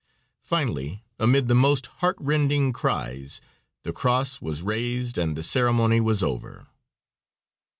Finally, 0.41 1.03
amid 1.19 1.47
the 1.47 1.53
most 1.53 1.85
heartrending 2.01 2.73
cries, 2.73 3.39
the 3.83 3.93
cross 3.93 4.41
was 4.41 4.63
raised 4.63 5.15
and 5.15 5.35
the 5.37 5.43
ceremony 5.43 6.01
was 6.01 6.23
over. 6.23 6.65